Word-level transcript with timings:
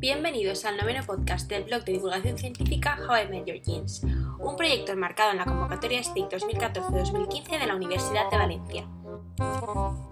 Bienvenidos 0.00 0.64
al 0.64 0.78
noveno 0.78 1.04
podcast 1.04 1.46
del 1.50 1.64
blog 1.64 1.84
de 1.84 1.92
divulgación 1.92 2.38
científica 2.38 2.98
How 3.06 3.26
I 3.26 3.28
Met 3.28 3.44
Your 3.44 3.60
Genes, 3.62 4.00
un 4.38 4.56
proyecto 4.56 4.92
enmarcado 4.92 5.32
en 5.32 5.36
la 5.36 5.44
convocatoria 5.44 6.02
STIC 6.02 6.24
2014-2015 6.24 7.58
de 7.58 7.66
la 7.66 7.76
Universidad 7.76 8.30
de 8.30 8.38
Valencia. 8.38 8.88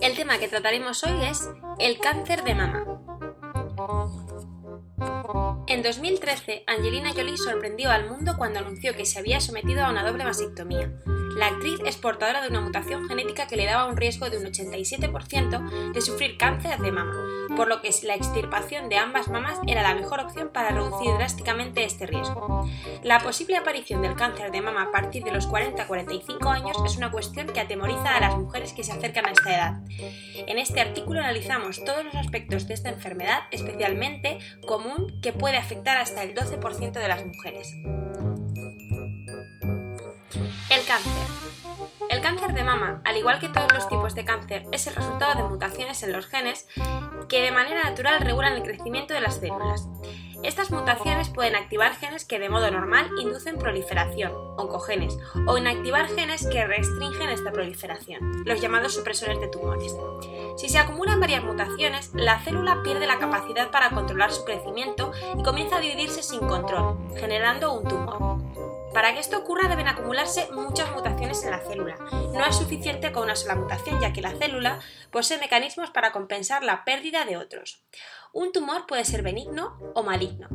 El 0.03 0.15
tema 0.15 0.37
que 0.37 0.49
trataremos 0.49 1.03
hoy 1.05 1.25
es 1.25 1.49
el 1.79 1.99
cáncer 2.01 2.45
de 2.45 2.55
mama. 2.55 2.85
En 5.67 5.83
2013, 5.83 6.65
Angelina 6.67 7.15
Jolie 7.15 7.39
sorprendió 7.39 7.91
al 7.91 8.11
mundo 8.11 8.35
cuando 8.37 8.59
anunció 8.59 8.95
que 8.95 9.07
se 9.07 9.19
había 9.19 9.41
sometido 9.41 9.87
a 9.87 9.91
una 9.91 10.07
doble 10.07 10.25
mastectomía. 10.25 10.93
La 11.37 11.49
actriz 11.49 11.81
es 11.85 11.97
portadora 11.97 12.43
de 12.43 12.49
una 12.49 12.61
mutación 12.61 13.09
genética 13.09 13.47
que 13.47 13.57
le 13.57 13.67
daba 13.67 13.87
un 13.87 13.97
riesgo 13.97 14.31
de 14.31 14.39
un 14.39 14.45
87% 14.45 15.93
de 15.93 16.01
sufrir 16.01 16.37
cáncer 16.37 16.79
de 16.79 16.93
mama, 16.93 17.15
por 17.57 17.69
lo 17.69 17.81
que 17.81 17.91
la 18.03 18.15
extirpación 18.15 18.89
de 18.89 18.97
ambas 18.97 19.29
mamas 19.29 19.59
era 19.67 19.83
la 19.83 19.95
mejor 19.95 20.21
opción 20.21 20.51
para 20.53 20.71
reducir 20.71 21.13
drásticamente 21.15 21.85
este 21.85 22.07
riesgo. 22.07 22.69
La 23.03 23.21
posible 23.21 23.57
aparición 23.57 24.03
del 24.03 24.15
cáncer 24.15 24.51
de 24.51 24.61
mama 24.61 24.83
a 24.83 24.91
partir 24.91 25.25
de 25.25 25.33
los 25.33 25.49
40-45 25.49 26.47
años 26.51 26.77
es 26.85 26.97
una 26.97 27.11
cuestión 27.11 27.47
que 27.49 27.61
atemoriza 27.61 28.17
a 28.17 28.21
las 28.21 28.37
mujeres 28.37 28.73
que 28.73 28.85
se 28.85 28.93
acercan 28.93 29.27
a 29.27 29.33
esta 29.33 29.55
edad. 29.55 29.81
En 30.47 30.59
este 30.59 30.81
artículo 30.81 31.21
analizamos 31.21 31.85
todos 31.85 32.05
los 32.05 32.15
aspectos 32.15 32.67
de 32.69 32.75
esta 32.75 32.91
enfermedad, 32.91 33.43
especialmente 33.51 34.39
común, 34.67 35.21
que 35.21 35.33
puede 35.33 35.57
afectar 35.57 35.97
hasta 35.97 36.23
el 36.23 36.35
12% 36.35 36.93
de 36.93 37.09
las 37.09 37.25
mujeres. 37.25 37.75
Cáncer. 40.89 41.13
El 42.09 42.23
cáncer 42.23 42.55
de 42.55 42.65
mama, 42.65 43.03
al 43.05 43.19
igual 43.19 43.39
que 43.41 43.51
todos 43.51 43.71
los 43.75 43.87
tipos 43.91 44.15
de 44.15 44.25
cáncer, 44.25 44.65
es 44.73 44.87
el 44.87 44.95
resultado 44.95 45.35
de 45.35 45.47
mutaciones 45.47 46.03
en 46.03 46.13
los 46.13 46.27
genes 46.29 46.67
que 47.29 47.43
de 47.43 47.51
manera 47.51 47.85
natural 47.85 48.23
regulan 48.23 48.55
el 48.55 48.63
crecimiento 48.63 49.13
de 49.13 49.21
las 49.21 49.37
células. 49.37 49.87
Estas 50.43 50.71
mutaciones 50.71 51.29
pueden 51.29 51.57
activar 51.57 51.95
genes 51.97 52.25
que 52.25 52.39
de 52.39 52.49
modo 52.49 52.71
normal 52.71 53.11
inducen 53.21 53.59
proliferación, 53.59 54.33
oncogenes, 54.57 55.19
o 55.47 55.59
inactivar 55.59 56.09
genes 56.09 56.47
que 56.47 56.67
restringen 56.67 57.29
esta 57.29 57.53
proliferación, 57.53 58.45
los 58.47 58.59
llamados 58.59 58.95
supresores 58.95 59.39
de 59.41 59.49
tumores. 59.49 59.95
Si 60.57 60.71
se 60.71 60.79
acumulan 60.79 61.21
varias 61.21 61.45
mutaciones, 61.45 62.13
la 62.15 62.41
célula 62.41 62.83
pierde 62.83 63.07
la 63.07 63.19
capacidad 63.19 63.71
para 63.71 63.91
controlar 63.91 64.33
su 64.33 64.47
crecimiento 64.47 65.13
y 65.37 65.43
comienza 65.43 65.77
a 65.77 65.81
dividirse 65.81 66.23
sin 66.23 66.41
control, 66.41 66.97
generando 67.19 67.75
un 67.75 67.87
tumor. 67.87 68.48
Para 68.93 69.13
que 69.13 69.21
esto 69.21 69.39
ocurra 69.39 69.69
deben 69.69 69.89
acumularse 69.89 70.49
muchas 70.53 70.91
mutaciones 70.93 71.43
en 71.45 71.51
la 71.51 71.61
célula. 71.61 71.97
No 72.33 72.45
es 72.45 72.57
suficiente 72.57 73.13
con 73.13 73.25
una 73.25 73.37
sola 73.37 73.55
mutación, 73.55 74.01
ya 74.01 74.13
que 74.13 74.23
la 74.23 74.33
célula 74.33 74.81
posee 75.11 75.39
mecanismos 75.39 75.91
para 75.91 76.13
compensar 76.13 76.63
la 76.63 76.85
pérdida 76.85 77.25
de 77.25 77.37
otros. 77.37 77.83
Un 78.33 78.53
tumor 78.53 78.87
puede 78.87 79.05
ser 79.05 79.23
benigno 79.23 79.79
o 79.95 80.03
maligno. 80.03 80.49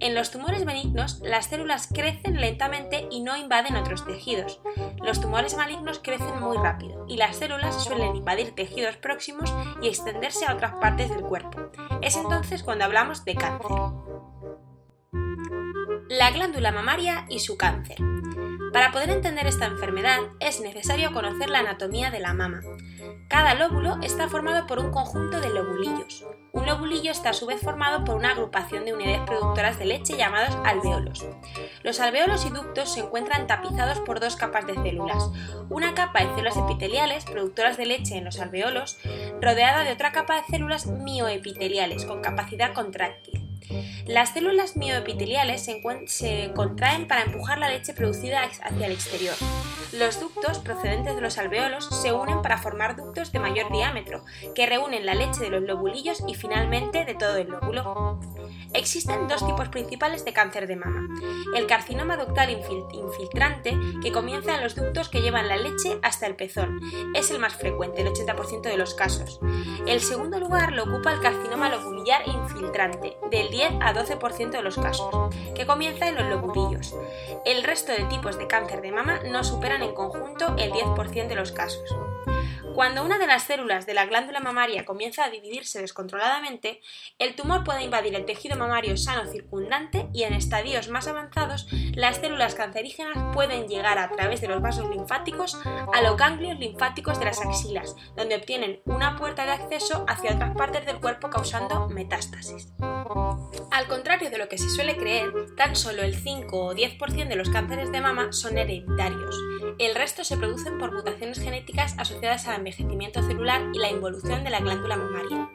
En 0.00 0.14
los 0.14 0.30
tumores 0.30 0.64
benignos, 0.64 1.20
las 1.22 1.46
células 1.46 1.88
crecen 1.92 2.40
lentamente 2.40 3.06
y 3.10 3.20
no 3.20 3.36
invaden 3.36 3.76
otros 3.76 4.04
tejidos. 4.06 4.60
Los 5.02 5.20
tumores 5.20 5.56
malignos 5.56 6.00
crecen 6.00 6.40
muy 6.40 6.56
rápido 6.56 7.04
y 7.08 7.16
las 7.16 7.36
células 7.36 7.84
suelen 7.84 8.16
invadir 8.16 8.54
tejidos 8.54 8.96
próximos 8.96 9.54
y 9.82 9.88
extenderse 9.88 10.46
a 10.46 10.54
otras 10.54 10.74
partes 10.80 11.10
del 11.10 11.22
cuerpo. 11.22 11.70
Es 12.02 12.16
entonces 12.16 12.62
cuando 12.62 12.84
hablamos 12.84 13.24
de 13.24 13.34
cáncer. 13.34 13.70
La 16.10 16.30
glándula 16.30 16.72
mamaria 16.72 17.26
y 17.28 17.40
su 17.40 17.58
cáncer. 17.58 17.98
Para 18.72 18.92
poder 18.92 19.10
entender 19.10 19.46
esta 19.46 19.66
enfermedad 19.66 20.20
es 20.40 20.58
necesario 20.60 21.12
conocer 21.12 21.50
la 21.50 21.58
anatomía 21.58 22.10
de 22.10 22.18
la 22.18 22.32
mama. 22.32 22.62
Cada 23.28 23.54
lóbulo 23.54 23.98
está 24.02 24.26
formado 24.26 24.66
por 24.66 24.78
un 24.78 24.90
conjunto 24.90 25.38
de 25.38 25.50
lobulillos. 25.50 26.24
Un 26.52 26.64
lobulillo 26.64 27.10
está 27.10 27.30
a 27.30 27.34
su 27.34 27.44
vez 27.44 27.60
formado 27.60 28.04
por 28.04 28.14
una 28.14 28.30
agrupación 28.30 28.86
de 28.86 28.94
unidades 28.94 29.20
productoras 29.26 29.78
de 29.78 29.84
leche 29.84 30.16
llamados 30.16 30.56
alveolos. 30.64 31.26
Los 31.82 32.00
alveolos 32.00 32.46
y 32.46 32.50
ductos 32.50 32.94
se 32.94 33.00
encuentran 33.00 33.46
tapizados 33.46 34.00
por 34.00 34.18
dos 34.18 34.36
capas 34.36 34.66
de 34.66 34.76
células. 34.76 35.30
Una 35.68 35.94
capa 35.94 36.20
de 36.20 36.30
células 36.30 36.56
epiteliales 36.56 37.26
productoras 37.26 37.76
de 37.76 37.84
leche 37.84 38.16
en 38.16 38.24
los 38.24 38.40
alveolos, 38.40 38.98
rodeada 39.42 39.84
de 39.84 39.92
otra 39.92 40.12
capa 40.12 40.36
de 40.36 40.46
células 40.46 40.86
mioepiteliales 40.86 42.06
con 42.06 42.22
capacidad 42.22 42.72
contráctil. 42.72 43.37
Las 44.06 44.32
células 44.32 44.76
mioepiteliales 44.76 45.64
se, 45.64 46.52
contraen 46.54 47.06
para 47.06 47.22
empujar 47.22 47.58
la 47.58 47.68
leche 47.68 47.92
producida 47.92 48.42
hacia 48.42 48.86
el 48.86 48.92
exterior. 48.92 49.34
Los 49.92 50.20
ductos 50.20 50.58
procedentes 50.58 51.14
de 51.14 51.20
los 51.20 51.38
alveolos 51.38 51.88
se 52.02 52.12
unen 52.12 52.42
para 52.42 52.58
formar 52.58 52.96
ductos 52.96 53.32
de 53.32 53.38
mayor 53.38 53.70
diámetro, 53.72 54.24
que 54.54 54.66
reúnen 54.66 55.06
la 55.06 55.14
leche 55.14 55.40
de 55.40 55.50
los 55.50 55.62
lobulillos 55.62 56.22
y 56.26 56.34
finalmente 56.34 57.04
de 57.04 57.14
todo 57.14 57.36
el 57.36 57.48
lóbulo. 57.48 58.20
Existen 58.74 59.28
dos 59.28 59.46
tipos 59.46 59.68
principales 59.70 60.24
de 60.24 60.34
cáncer 60.34 60.66
de 60.66 60.76
mama. 60.76 61.08
El 61.56 61.66
carcinoma 61.66 62.16
ductal 62.16 62.50
infiltrante, 62.50 63.76
que 64.02 64.12
comienza 64.12 64.54
en 64.54 64.62
los 64.62 64.74
ductos 64.74 65.08
que 65.08 65.22
llevan 65.22 65.48
la 65.48 65.56
leche 65.56 65.98
hasta 66.02 66.26
el 66.26 66.36
pezón. 66.36 66.80
Es 67.14 67.30
el 67.30 67.38
más 67.38 67.54
frecuente, 67.54 68.02
el 68.02 68.08
80% 68.08 68.62
de 68.62 68.76
los 68.76 68.94
casos. 68.94 69.40
El 69.86 70.00
segundo 70.00 70.38
lugar 70.38 70.72
lo 70.72 70.84
ocupa 70.84 71.12
el 71.12 71.20
carcinoma 71.20 71.70
lobulillar 71.70 72.28
infiltrante, 72.28 72.47
del 73.30 73.50
10 73.50 73.72
a 73.80 73.94
12% 73.94 74.50
de 74.50 74.62
los 74.62 74.76
casos, 74.76 75.34
que 75.54 75.66
comienza 75.66 76.08
en 76.08 76.16
los 76.16 76.26
lobulillos. 76.26 76.94
El 77.44 77.62
resto 77.62 77.92
de 77.92 78.04
tipos 78.04 78.38
de 78.38 78.46
cáncer 78.46 78.82
de 78.82 78.92
mama 78.92 79.20
no 79.30 79.44
superan 79.44 79.82
en 79.82 79.94
conjunto 79.94 80.54
el 80.58 80.72
10% 80.72 81.28
de 81.28 81.34
los 81.34 81.52
casos. 81.52 81.94
Cuando 82.78 83.04
una 83.04 83.18
de 83.18 83.26
las 83.26 83.42
células 83.42 83.86
de 83.86 83.94
la 83.94 84.06
glándula 84.06 84.38
mamaria 84.38 84.84
comienza 84.84 85.24
a 85.24 85.30
dividirse 85.30 85.80
descontroladamente, 85.80 86.80
el 87.18 87.34
tumor 87.34 87.64
puede 87.64 87.82
invadir 87.82 88.14
el 88.14 88.24
tejido 88.24 88.56
mamario 88.56 88.96
sano 88.96 89.28
circundante 89.28 90.06
y 90.14 90.22
en 90.22 90.32
estadios 90.32 90.88
más 90.88 91.08
avanzados, 91.08 91.66
las 91.96 92.18
células 92.18 92.54
cancerígenas 92.54 93.34
pueden 93.34 93.66
llegar 93.66 93.98
a 93.98 94.08
través 94.10 94.40
de 94.40 94.46
los 94.46 94.62
vasos 94.62 94.88
linfáticos 94.90 95.58
a 95.92 96.02
los 96.02 96.16
ganglios 96.16 96.56
linfáticos 96.60 97.18
de 97.18 97.24
las 97.24 97.44
axilas, 97.44 97.96
donde 98.14 98.36
obtienen 98.36 98.80
una 98.84 99.16
puerta 99.16 99.44
de 99.44 99.50
acceso 99.50 100.04
hacia 100.06 100.36
otras 100.36 100.54
partes 100.54 100.86
del 100.86 101.00
cuerpo 101.00 101.30
causando 101.30 101.88
metástasis. 101.88 102.72
Al 103.72 103.88
contrario 103.88 104.30
de 104.30 104.38
lo 104.38 104.48
que 104.48 104.56
se 104.56 104.70
suele 104.70 104.96
creer, 104.96 105.32
tan 105.56 105.74
solo 105.74 106.02
el 106.02 106.14
5 106.14 106.56
o 106.56 106.74
10% 106.74 107.26
de 107.26 107.34
los 107.34 107.50
cánceres 107.50 107.90
de 107.90 108.00
mama 108.00 108.32
son 108.32 108.56
hereditarios. 108.56 109.36
El 109.78 109.94
resto 109.94 110.24
se 110.24 110.36
producen 110.36 110.76
por 110.76 110.92
mutaciones 110.92 111.38
genéticas 111.38 111.94
asociadas 111.98 112.46
a 112.46 112.50
la 112.50 112.56
envejecimiento 112.56 113.22
celular 113.22 113.62
y 113.72 113.78
la 113.78 113.90
involución 113.90 114.42
de 114.42 114.50
la 114.50 114.58
glándula 114.58 114.96
mamaria. 114.96 115.48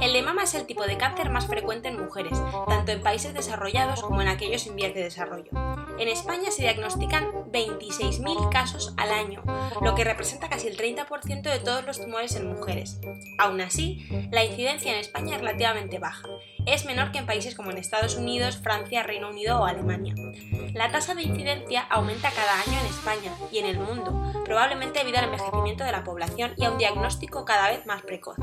El 0.00 0.12
de 0.12 0.22
mama 0.22 0.44
es 0.44 0.54
el 0.54 0.64
tipo 0.64 0.86
de 0.86 0.96
cáncer 0.96 1.28
más 1.30 1.48
frecuente 1.48 1.88
en 1.88 2.00
mujeres, 2.00 2.38
tanto 2.68 2.92
en 2.92 3.02
países 3.02 3.34
desarrollados 3.34 4.00
como 4.00 4.22
en 4.22 4.28
aquellos 4.28 4.64
en 4.68 4.76
vías 4.76 4.94
de 4.94 5.02
desarrollo. 5.02 5.50
En 5.98 6.06
España 6.06 6.52
se 6.52 6.62
diagnostican 6.62 7.32
26.000 7.50 8.48
casos 8.48 8.94
al 8.96 9.10
año, 9.10 9.42
lo 9.82 9.96
que 9.96 10.04
representa 10.04 10.48
casi 10.48 10.68
el 10.68 10.76
30% 10.76 11.42
de 11.42 11.58
todos 11.58 11.84
los 11.84 12.00
tumores 12.00 12.36
en 12.36 12.46
mujeres. 12.46 13.00
Aún 13.38 13.60
así, 13.60 14.06
la 14.30 14.44
incidencia 14.44 14.92
en 14.92 15.00
España 15.00 15.34
es 15.34 15.40
relativamente 15.40 15.98
baja. 15.98 16.28
Es 16.64 16.84
menor 16.84 17.10
que 17.10 17.18
en 17.18 17.26
países 17.26 17.56
como 17.56 17.72
en 17.72 17.78
Estados 17.78 18.14
Unidos, 18.14 18.58
Francia, 18.58 19.02
Reino 19.02 19.30
Unido 19.30 19.60
o 19.60 19.64
Alemania. 19.64 20.14
La 20.78 20.92
tasa 20.92 21.16
de 21.16 21.24
incidencia 21.24 21.80
aumenta 21.90 22.30
cada 22.30 22.60
año 22.60 22.78
en 22.78 22.86
España 22.86 23.32
y 23.50 23.58
en 23.58 23.66
el 23.66 23.80
mundo, 23.80 24.14
probablemente 24.44 25.00
debido 25.00 25.18
al 25.18 25.24
envejecimiento 25.24 25.82
de 25.82 25.90
la 25.90 26.04
población 26.04 26.52
y 26.56 26.64
a 26.64 26.70
un 26.70 26.78
diagnóstico 26.78 27.44
cada 27.44 27.68
vez 27.68 27.84
más 27.84 28.02
precoz. 28.02 28.36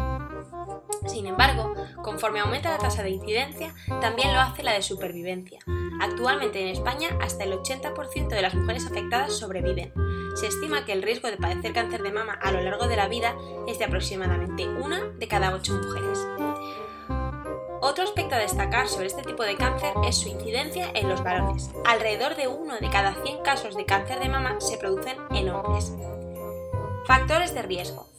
Sin 1.08 1.28
embargo, 1.28 1.74
conforme 2.04 2.42
aumenta 2.42 2.72
la 2.72 2.78
tasa 2.78 3.04
de 3.04 3.12
incidencia, 3.12 3.74
también 4.02 4.34
lo 4.34 4.42
hace 4.42 4.64
la 4.64 4.74
de 4.74 4.82
supervivencia. 4.82 5.60
Actualmente 6.02 6.60
en 6.62 6.68
España, 6.68 7.18
hasta 7.22 7.46
el 7.46 7.54
80% 7.54 8.28
de 8.28 8.42
las 8.42 8.54
mujeres 8.54 8.86
afectadas 8.86 9.32
sobreviven. 9.32 9.94
Se 10.36 10.48
estima 10.48 10.84
que 10.84 10.92
el 10.92 11.04
riesgo 11.04 11.30
de 11.30 11.38
padecer 11.38 11.72
cáncer 11.72 12.04
de 12.04 12.12
mama 12.12 12.34
a 12.34 12.52
lo 12.52 12.60
largo 12.60 12.90
de 12.90 12.98
la 12.98 13.08
vida 13.08 13.34
es 13.66 13.80
de 13.80 13.86
aproximadamente 13.86 14.68
una 14.68 15.06
de 15.06 15.28
cada 15.30 15.56
ocho 15.56 15.72
mujeres. 15.72 16.28
Otro 17.96 18.04
aspecto 18.04 18.36
a 18.36 18.40
destacar 18.40 18.90
sobre 18.90 19.08
este 19.08 19.24
tipo 19.24 19.44
de 19.44 19.56
cáncer 19.56 19.94
es 20.06 20.18
su 20.18 20.28
incidencia 20.28 20.92
en 20.96 21.08
los 21.08 21.24
varones. 21.24 21.70
Alrededor 21.86 22.36
de 22.36 22.50
uno 22.50 22.76
de 22.76 22.90
cada 22.90 23.16
100 23.24 23.42
casos 23.42 23.74
de 23.74 23.86
cáncer 23.86 24.20
de 24.20 24.28
mama 24.28 24.60
se 24.60 24.78
producen 24.78 25.16
en 25.32 25.50
hombres. 25.50 25.94
Factores 27.06 27.54
de 27.54 27.62
riesgo. 27.62 28.10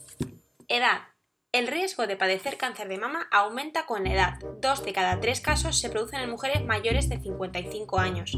Edad. 0.67 1.06
El 1.53 1.67
riesgo 1.67 2.07
de 2.07 2.17
padecer 2.17 2.57
cáncer 2.57 2.89
de 2.89 2.97
mama 2.97 3.29
aumenta 3.31 3.85
con 3.85 4.03
la 4.03 4.13
edad. 4.13 4.39
Dos 4.61 4.83
de 4.83 4.91
cada 4.91 5.19
tres 5.21 5.39
casos 5.39 5.79
se 5.79 5.89
producen 5.89 6.19
en 6.19 6.29
mujeres 6.29 6.63
mayores 6.65 7.07
de 7.07 7.21
55 7.21 7.99
años. 7.99 8.37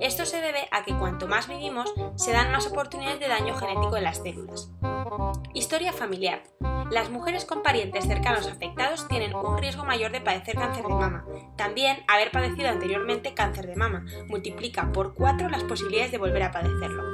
Esto 0.00 0.26
se 0.26 0.42
debe 0.42 0.68
a 0.70 0.84
que 0.84 0.94
cuanto 0.94 1.26
más 1.26 1.48
vivimos, 1.48 1.92
se 2.16 2.32
dan 2.32 2.52
más 2.52 2.66
oportunidades 2.66 3.18
de 3.18 3.28
daño 3.28 3.56
genético 3.56 3.96
en 3.96 4.04
las 4.04 4.18
células. 4.18 4.70
Historia 5.54 5.94
familiar. 5.94 6.42
Las 6.90 7.08
mujeres 7.08 7.46
con 7.46 7.62
parientes 7.62 8.06
cercanos 8.06 8.46
afectados 8.46 9.08
tienen 9.08 9.34
un 9.34 9.56
riesgo 9.56 9.84
mayor 9.84 10.12
de 10.12 10.20
padecer 10.20 10.56
cáncer 10.56 10.84
de 10.84 10.94
mama. 10.94 11.24
También 11.56 12.04
haber 12.08 12.30
padecido 12.30 12.68
anteriormente 12.68 13.32
cáncer 13.32 13.66
de 13.68 13.76
mama 13.76 14.04
multiplica 14.28 14.92
por 14.92 15.14
4 15.14 15.48
las 15.48 15.64
posibilidades 15.64 16.12
de 16.12 16.18
volver 16.18 16.42
a 16.42 16.52
padecerlo. 16.52 17.04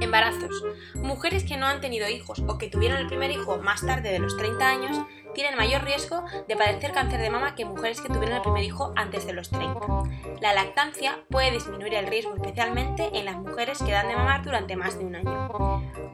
Embarazos. 0.00 0.62
Mujeres 0.94 1.44
que 1.44 1.56
no 1.56 1.66
han 1.66 1.80
tenido 1.80 2.08
hijos 2.08 2.42
o 2.46 2.58
que 2.58 2.68
tuvieron 2.68 2.98
el 2.98 3.06
primer 3.06 3.30
hijo 3.30 3.58
más 3.58 3.84
tarde 3.86 4.10
de 4.10 4.18
los 4.18 4.36
30 4.36 4.68
años 4.68 4.98
tienen 5.34 5.56
mayor 5.56 5.84
riesgo 5.84 6.24
de 6.48 6.56
padecer 6.56 6.92
cáncer 6.92 7.20
de 7.20 7.30
mama 7.30 7.54
que 7.54 7.64
mujeres 7.64 8.00
que 8.00 8.08
tuvieron 8.08 8.36
el 8.36 8.42
primer 8.42 8.62
hijo 8.62 8.92
antes 8.96 9.26
de 9.26 9.32
los 9.32 9.50
30. 9.50 9.80
La 10.40 10.52
lactancia 10.52 11.24
puede 11.30 11.50
disminuir 11.50 11.94
el 11.94 12.06
riesgo 12.06 12.34
especialmente 12.34 13.10
en 13.14 13.24
las 13.24 13.36
mujeres 13.36 13.82
que 13.82 13.92
dan 13.92 14.08
de 14.08 14.16
mamar 14.16 14.44
durante 14.44 14.76
más 14.76 14.98
de 14.98 15.04
un 15.04 15.16
año. 15.16 16.13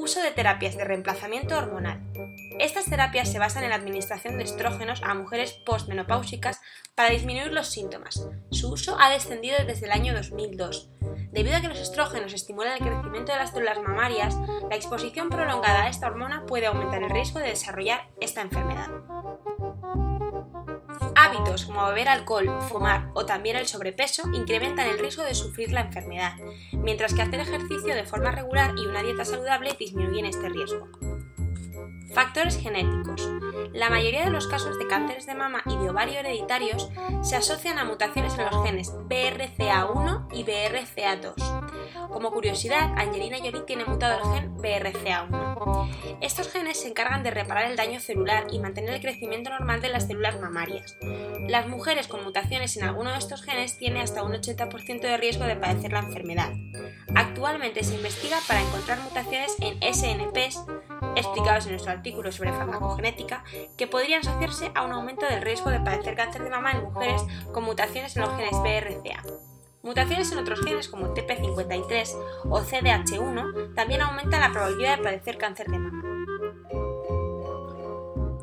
Uso 0.00 0.22
de 0.22 0.30
terapias 0.30 0.76
de 0.76 0.84
reemplazamiento 0.84 1.58
hormonal. 1.58 2.00
Estas 2.60 2.84
terapias 2.84 3.32
se 3.32 3.40
basan 3.40 3.64
en 3.64 3.70
la 3.70 3.74
administración 3.74 4.38
de 4.38 4.44
estrógenos 4.44 5.02
a 5.02 5.12
mujeres 5.12 5.54
postmenopáusicas 5.66 6.60
para 6.94 7.10
disminuir 7.10 7.52
los 7.52 7.66
síntomas. 7.66 8.28
Su 8.52 8.70
uso 8.70 8.96
ha 9.00 9.10
descendido 9.10 9.56
desde 9.66 9.86
el 9.86 9.92
año 9.92 10.14
2002. 10.14 10.88
Debido 11.32 11.56
a 11.56 11.60
que 11.60 11.66
los 11.66 11.80
estrógenos 11.80 12.32
estimulan 12.32 12.74
el 12.74 12.88
crecimiento 12.88 13.32
de 13.32 13.38
las 13.38 13.50
células 13.50 13.82
mamarias, 13.82 14.36
la 14.70 14.76
exposición 14.76 15.30
prolongada 15.30 15.82
a 15.82 15.88
esta 15.88 16.06
hormona 16.06 16.46
puede 16.46 16.66
aumentar 16.66 17.02
el 17.02 17.10
riesgo 17.10 17.40
de 17.40 17.48
desarrollar 17.48 18.08
esta 18.20 18.40
enfermedad. 18.40 18.86
Hábitos 21.28 21.66
como 21.66 21.86
beber 21.86 22.08
alcohol, 22.08 22.48
fumar 22.70 23.10
o 23.12 23.26
también 23.26 23.56
el 23.56 23.66
sobrepeso 23.66 24.22
incrementan 24.32 24.86
el 24.86 24.98
riesgo 24.98 25.24
de 25.24 25.34
sufrir 25.34 25.72
la 25.72 25.82
enfermedad, 25.82 26.32
mientras 26.72 27.12
que 27.12 27.20
hacer 27.20 27.40
ejercicio 27.40 27.94
de 27.94 28.04
forma 28.04 28.30
regular 28.30 28.72
y 28.78 28.86
una 28.86 29.02
dieta 29.02 29.26
saludable 29.26 29.76
disminuyen 29.78 30.24
este 30.24 30.48
riesgo. 30.48 30.88
Factores 32.12 32.58
genéticos. 32.60 33.28
La 33.72 33.90
mayoría 33.90 34.24
de 34.24 34.30
los 34.30 34.46
casos 34.46 34.78
de 34.78 34.86
cánceres 34.86 35.26
de 35.26 35.34
mama 35.34 35.62
y 35.66 35.76
de 35.76 35.90
ovario 35.90 36.18
hereditarios 36.20 36.90
se 37.22 37.36
asocian 37.36 37.78
a 37.78 37.84
mutaciones 37.84 38.36
en 38.38 38.46
los 38.46 38.64
genes 38.64 38.92
BRCA1 38.92 40.28
y 40.32 40.44
BRCA2. 40.44 42.08
Como 42.08 42.32
curiosidad, 42.32 42.92
Angelina 42.96 43.38
Jolie 43.38 43.62
tiene 43.66 43.84
mutado 43.84 44.18
el 44.18 44.34
gen 44.34 44.56
BRCA1. 44.56 46.18
Estos 46.20 46.50
genes 46.50 46.80
se 46.80 46.88
encargan 46.88 47.22
de 47.22 47.30
reparar 47.30 47.70
el 47.70 47.76
daño 47.76 48.00
celular 48.00 48.46
y 48.50 48.58
mantener 48.58 48.94
el 48.94 49.00
crecimiento 49.00 49.50
normal 49.50 49.80
de 49.80 49.90
las 49.90 50.06
células 50.06 50.40
mamarias. 50.40 50.96
Las 51.48 51.68
mujeres 51.68 52.08
con 52.08 52.24
mutaciones 52.24 52.76
en 52.76 52.84
alguno 52.84 53.12
de 53.12 53.18
estos 53.18 53.42
genes 53.42 53.78
tienen 53.78 54.02
hasta 54.02 54.22
un 54.22 54.32
80% 54.32 55.00
de 55.00 55.16
riesgo 55.16 55.44
de 55.44 55.56
padecer 55.56 55.92
la 55.92 56.00
enfermedad. 56.00 56.52
Actualmente 57.14 57.84
se 57.84 57.94
investiga 57.94 58.38
para 58.46 58.62
encontrar 58.62 59.00
mutaciones 59.00 59.54
en 59.60 59.78
SNPs 59.82 60.64
explicados 61.18 61.66
en 61.66 61.72
nuestro 61.72 61.92
artículo 61.92 62.32
sobre 62.32 62.52
farmacogenética, 62.52 63.44
que 63.76 63.86
podrían 63.86 64.20
asociarse 64.20 64.70
a 64.74 64.82
un 64.82 64.92
aumento 64.92 65.26
del 65.26 65.42
riesgo 65.42 65.70
de 65.70 65.80
padecer 65.80 66.14
cáncer 66.14 66.42
de 66.44 66.50
mama 66.50 66.72
en 66.72 66.84
mujeres 66.84 67.22
con 67.52 67.64
mutaciones 67.64 68.16
en 68.16 68.22
los 68.22 68.30
genes 68.36 68.60
BRCA. 68.62 69.22
Mutaciones 69.82 70.32
en 70.32 70.38
otros 70.38 70.60
genes 70.60 70.88
como 70.88 71.14
TP53 71.14 72.16
o 72.50 72.60
CDH1 72.60 73.74
también 73.74 74.02
aumentan 74.02 74.40
la 74.40 74.52
probabilidad 74.52 74.98
de 74.98 75.04
padecer 75.04 75.38
cáncer 75.38 75.68
de 75.68 75.78
mama. 75.78 76.02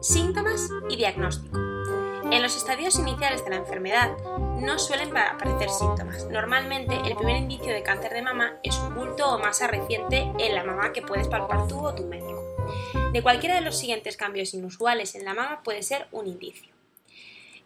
Síntomas 0.01 0.69
y 0.89 0.95
diagnóstico. 0.95 1.57
En 2.31 2.42
los 2.42 2.56
estadios 2.56 2.98
iniciales 2.98 3.44
de 3.44 3.51
la 3.51 3.57
enfermedad 3.57 4.18
no 4.60 4.80
suelen 4.80 5.16
aparecer 5.16 5.69
síntomas. 5.69 6.25
Normalmente 6.25 6.95
el 7.06 7.16
primer 7.16 7.38
indicio 7.38 7.71
de 7.71 7.83
cáncer 7.83 8.13
de 8.13 8.21
mama 8.21 8.54
es 8.63 8.78
un 8.80 8.95
bulto 8.95 9.36
o 9.36 9.39
masa 9.39 9.68
reciente 9.68 10.31
en 10.39 10.56
la 10.56 10.63
mama 10.63 10.94
que 10.94 11.01
puedes 11.01 11.28
palpar 11.28 11.68
tú 11.68 11.86
o 11.86 11.94
tu 11.94 12.04
médico. 12.06 12.55
De 13.14 13.22
cualquiera 13.22 13.56
de 13.56 13.62
los 13.62 13.78
siguientes 13.78 14.18
cambios 14.18 14.54
inusuales 14.54 15.16
en 15.16 15.26
la 15.26 15.34
mama 15.34 15.62
puede 15.64 15.84
ser 15.84 16.08
un 16.12 16.28
indicio. 16.28 16.76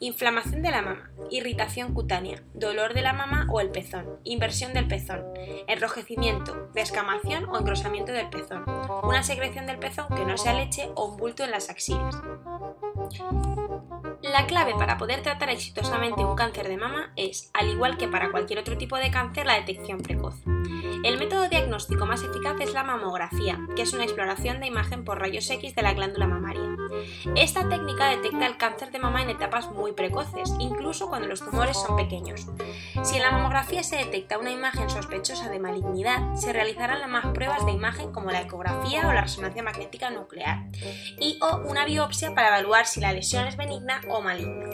Inflamación 0.02 0.62
de 0.62 0.72
la 0.72 0.82
mama, 0.82 1.12
irritación 1.30 1.94
cutánea, 1.94 2.42
dolor 2.54 2.94
de 2.94 3.02
la 3.02 3.12
mama 3.12 3.48
o 3.52 3.60
el 3.60 3.70
pezón, 3.70 4.06
inversión 4.24 4.74
del 4.74 4.88
pezón, 4.88 5.26
enrojecimiento, 5.68 6.70
descamación 6.74 7.50
o 7.50 7.60
engrosamiento 7.60 8.14
del 8.14 8.30
pezón, 8.30 8.64
una 9.04 9.24
secreción 9.24 9.66
del 9.66 9.78
pezón 9.78 10.08
que 10.16 10.24
no 10.24 10.38
sea 10.38 10.54
leche 10.54 10.90
o 10.96 11.04
un 11.04 11.18
bulto 11.18 11.44
en 11.44 11.52
las 11.52 11.70
axilas. 11.70 12.16
La 14.22 14.46
clave 14.48 14.76
para 14.76 14.98
poder 14.98 15.24
tratar 15.24 15.50
exitosamente 15.50 16.24
un 16.24 16.36
cáncer 16.36 16.68
de 16.68 16.78
mama 16.78 17.14
es, 17.16 17.50
al 17.54 17.70
igual 17.70 17.98
que 17.98 18.08
para 18.08 18.32
cualquier 18.32 18.60
otro 18.60 18.78
tipo 18.78 18.98
de 18.98 19.12
cáncer, 19.12 19.46
la 19.46 19.56
detección 19.56 20.02
precoz. 20.02 20.36
El 21.04 21.18
método 21.18 21.48
diagnóstico 21.48 22.06
más 22.06 22.22
eficaz 22.24 22.60
es 22.60 22.74
la 22.74 22.84
mamografía, 22.84 23.60
que 23.76 23.84
es 23.84 23.94
una 23.94 24.04
exploración 24.04 24.60
de 24.60 24.68
imagen 24.68 25.06
por 25.06 25.20
rayos 25.20 25.50
X 25.50 25.74
de 25.74 25.82
la 25.82 25.94
glándula 25.94 26.28
mamaria. 26.28 26.76
Esta 27.36 27.68
técnica 27.70 28.10
detecta 28.10 28.46
el 28.46 28.58
cáncer 28.58 28.92
de 28.92 29.00
mama 29.00 29.22
en 29.22 29.30
etapas 29.30 29.72
muy 29.72 29.94
precoces, 29.94 30.54
incluso 30.60 31.08
cuando 31.08 31.28
los 31.28 31.40
tumores 31.40 31.78
son 31.78 31.96
pequeños. 31.96 32.48
Si 33.04 33.16
en 33.16 33.24
la 33.24 33.32
mamografía 33.32 33.84
se 33.84 33.96
detecta 33.96 34.38
una 34.38 34.52
imagen 34.52 34.90
sospechosa 34.90 35.50
de 35.50 35.60
malignidad, 35.60 36.36
se 36.36 36.52
realizarán 36.52 37.10
más 37.10 37.28
pruebas 37.28 37.66
de 37.66 37.72
imagen 37.72 38.12
como 38.12 38.32
la 38.32 38.42
ecografía 38.42 39.08
o 39.08 39.14
la 39.14 39.22
resonancia 39.22 39.64
magnética 39.64 40.10
nuclear, 40.10 40.66
y 41.18 41.40
o 41.42 41.62
una 41.70 41.86
biopsia 41.86 42.36
para 42.36 42.50
evaluar 42.50 42.86
si 42.86 42.99
la 43.00 43.14
lesión 43.14 43.48
es 43.48 43.56
benigna 43.56 44.02
o 44.10 44.22
maligna. 44.22 44.68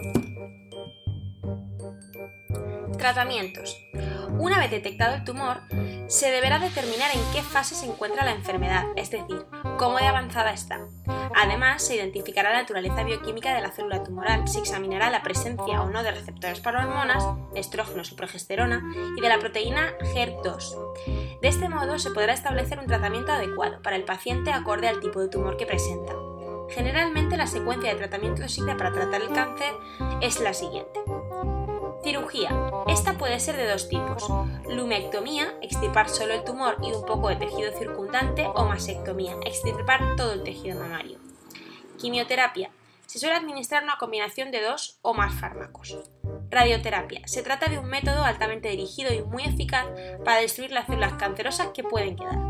Tratamientos. 2.98 3.77
Una 4.39 4.57
vez 4.60 4.72
detectado 4.72 5.16
el 5.16 5.24
tumor, 5.24 5.62
se 6.07 6.31
deberá 6.31 6.60
determinar 6.60 7.12
en 7.13 7.22
qué 7.33 7.42
fase 7.42 7.75
se 7.75 7.86
encuentra 7.86 8.25
la 8.25 8.31
enfermedad, 8.31 8.86
es 8.95 9.12
decir, 9.12 9.45
cómo 9.77 9.98
de 9.98 10.07
avanzada 10.07 10.51
está. 10.51 10.80
Además, 11.36 11.83
se 11.86 11.95
identificará 11.95 12.51
la 12.51 12.62
naturaleza 12.62 13.04
bioquímica 13.04 13.54
de 13.54 13.62
la 13.62 13.72
célula 13.72 14.04
tumoral, 14.04 14.48
se 14.48 14.60
examinará 14.60 15.10
la 15.10 15.24
presencia 15.24 15.81
o 15.81 15.89
no 15.89 16.04
de 16.04 16.12
receptores 16.12 16.60
para 16.60 16.86
hormonas, 16.86 17.24
estrógenos 17.56 18.12
y 18.12 18.16
progesterona, 18.16 18.83
y 19.18 19.22
de 19.22 19.30
la 19.30 19.39
proteína 19.39 19.94
HER2. 20.00 21.39
De 21.42 21.48
este 21.48 21.69
modo, 21.69 22.00
se 22.00 22.12
podrá 22.12 22.33
establecer 22.33 22.80
un 22.80 22.88
tratamiento 22.88 23.31
adecuado 23.31 23.81
para 23.81 23.95
el 23.95 24.04
paciente 24.04 24.51
acorde 24.51 24.88
al 24.88 25.00
tipo 25.00 25.19
de 25.19 25.27
tumor 25.27 25.57
que 25.57 25.66
presenta. 25.66 26.13
Generalmente, 26.69 27.38
la 27.38 27.47
secuencia 27.47 27.89
de 27.89 27.95
tratamiento 27.95 28.41
designa 28.41 28.77
para 28.77 28.91
tratar 28.91 29.21
el 29.21 29.33
cáncer 29.33 29.73
es 30.21 30.39
la 30.39 30.53
siguiente. 30.53 31.00
Cirugía. 32.03 32.50
Esta 32.88 33.17
puede 33.17 33.39
ser 33.39 33.57
de 33.57 33.67
dos 33.67 33.89
tipos. 33.89 34.27
Lumectomía, 34.69 35.56
extirpar 35.62 36.09
solo 36.09 36.33
el 36.33 36.44
tumor 36.44 36.77
y 36.83 36.91
un 36.91 37.06
poco 37.06 37.29
de 37.29 37.35
tejido 37.35 37.71
circundante, 37.77 38.47
o 38.53 38.65
masectomía, 38.65 39.35
extirpar 39.45 40.15
todo 40.15 40.33
el 40.33 40.44
tejido 40.44 40.79
mamario. 40.79 41.17
Quimioterapia. 41.97 42.69
Se 43.07 43.19
suele 43.19 43.35
administrar 43.35 43.83
una 43.83 43.97
combinación 43.97 44.51
de 44.51 44.62
dos 44.62 45.00
o 45.01 45.13
más 45.13 45.33
fármacos. 45.33 45.97
Radioterapia. 46.50 47.21
Se 47.25 47.41
trata 47.41 47.67
de 47.67 47.79
un 47.79 47.88
método 47.88 48.23
altamente 48.23 48.69
dirigido 48.69 49.13
y 49.13 49.23
muy 49.23 49.44
eficaz 49.44 49.88
para 50.23 50.41
destruir 50.41 50.71
las 50.71 50.85
células 50.85 51.13
cancerosas 51.13 51.69
que 51.73 51.83
pueden 51.83 52.15
quedar. 52.15 52.44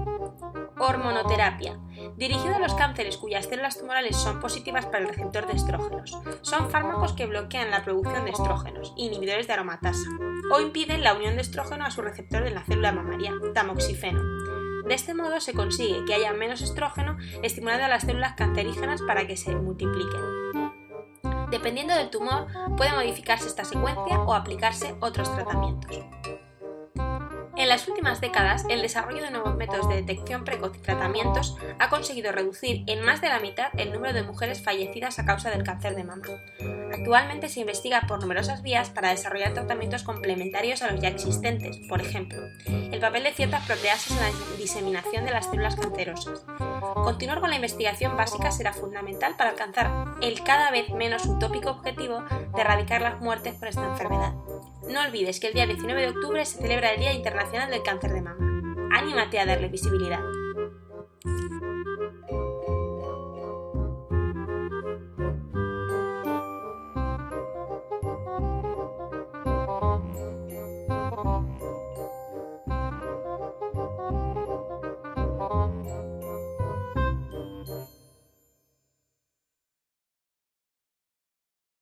Hormonoterapia. 0.77 1.79
Dirigido 2.17 2.55
a 2.55 2.59
los 2.59 2.73
cánceres 2.73 3.17
cuyas 3.17 3.45
células 3.45 3.77
tumorales 3.77 4.15
son 4.15 4.39
positivas 4.39 4.85
para 4.85 4.99
el 4.99 5.07
receptor 5.07 5.47
de 5.47 5.53
estrógenos. 5.53 6.17
Son 6.41 6.69
fármacos 6.69 7.13
que 7.13 7.25
bloquean 7.25 7.71
la 7.71 7.83
producción 7.83 8.25
de 8.25 8.31
estrógenos, 8.31 8.93
inhibidores 8.97 9.47
de 9.47 9.53
aromatasa, 9.53 10.09
o 10.51 10.59
impiden 10.59 11.03
la 11.03 11.13
unión 11.13 11.35
de 11.35 11.41
estrógeno 11.41 11.85
a 11.85 11.91
su 11.91 12.01
receptor 12.01 12.45
en 12.45 12.55
la 12.55 12.63
célula 12.63 12.91
mamaria, 12.91 13.33
tamoxifeno. 13.53 14.21
De 14.85 14.93
este 14.93 15.13
modo 15.13 15.39
se 15.39 15.53
consigue 15.53 16.05
que 16.05 16.13
haya 16.13 16.33
menos 16.33 16.61
estrógeno 16.61 17.17
estimulando 17.41 17.85
a 17.85 17.89
las 17.89 18.03
células 18.03 18.33
cancerígenas 18.33 19.01
para 19.01 19.25
que 19.25 19.37
se 19.37 19.55
multipliquen. 19.55 20.21
Dependiendo 21.49 21.95
del 21.95 22.09
tumor, 22.09 22.47
puede 22.75 22.91
modificarse 22.91 23.47
esta 23.47 23.63
secuencia 23.63 24.19
o 24.19 24.33
aplicarse 24.33 24.95
otros 24.99 25.33
tratamientos. 25.33 25.99
En 27.57 27.69
las 27.69 27.87
últimas 27.87 28.19
décadas, 28.19 28.65
el 28.69 28.81
desarrollo 28.81 29.23
de 29.23 29.31
nuevos 29.31 29.55
métodos 29.55 29.87
de 29.87 29.95
detección 29.95 30.43
precoz 30.43 30.75
y 30.75 30.79
tratamientos 30.79 31.55
ha 31.79 31.89
conseguido 31.89 32.33
reducir 32.33 32.83
en 32.87 33.03
más 33.03 33.21
de 33.21 33.29
la 33.29 33.39
mitad 33.39 33.67
el 33.77 33.93
número 33.93 34.13
de 34.13 34.23
mujeres 34.23 34.61
fallecidas 34.61 35.19
a 35.19 35.25
causa 35.25 35.49
del 35.51 35.63
cáncer 35.63 35.95
de 35.95 36.03
mama. 36.03 36.25
Actualmente 36.93 37.47
se 37.49 37.61
investiga 37.61 38.01
por 38.07 38.19
numerosas 38.19 38.61
vías 38.61 38.89
para 38.89 39.09
desarrollar 39.09 39.53
tratamientos 39.53 40.03
complementarios 40.03 40.81
a 40.81 40.91
los 40.91 41.01
ya 41.01 41.09
existentes, 41.09 41.77
por 41.89 42.01
ejemplo, 42.01 42.41
el 42.65 42.99
papel 42.99 43.23
de 43.23 43.33
ciertas 43.33 43.65
proteasas 43.65 44.11
en 44.11 44.17
la 44.17 44.57
diseminación 44.57 45.25
de 45.25 45.31
las 45.31 45.45
células 45.45 45.75
cancerosas. 45.75 46.43
Continuar 46.93 47.39
con 47.39 47.49
la 47.49 47.55
investigación 47.55 48.17
básica 48.17 48.51
será 48.51 48.73
fundamental 48.73 49.35
para 49.37 49.51
alcanzar 49.51 50.15
el 50.21 50.43
cada 50.43 50.71
vez 50.71 50.89
menos 50.89 51.25
utópico 51.25 51.69
objetivo 51.69 52.23
de 52.53 52.61
erradicar 52.61 53.01
las 53.01 53.19
muertes 53.21 53.55
por 53.55 53.67
esta 53.69 53.85
enfermedad. 53.85 54.33
No 54.87 55.01
olvides 55.01 55.39
que 55.39 55.47
el 55.47 55.53
día 55.53 55.65
19 55.65 56.01
de 56.01 56.09
octubre 56.09 56.45
se 56.45 56.59
celebra 56.59 56.91
el 56.93 56.99
Día 56.99 57.13
Internacional 57.13 57.71
del 57.71 57.81
Cáncer 57.81 58.13
de 58.13 58.21
Mama. 58.21 58.89
Anímate 58.93 59.39
a 59.39 59.45
darle 59.45 59.67
visibilidad. 59.67 60.19